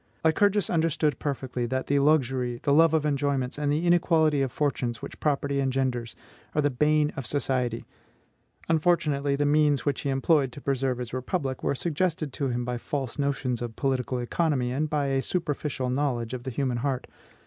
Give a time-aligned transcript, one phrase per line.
[0.25, 4.99] Lycurgus understood perfectly that the luxury, the love of enjoyments, and the inequality of fortunes,
[4.99, 6.15] which property engenders,
[6.55, 7.85] are the bane of society;
[8.67, 12.79] unfortunately the means which he employed to preserve his republic were suggested to him by
[12.79, 17.05] false notions of political economy, and by a superficial knowledge of the human heart.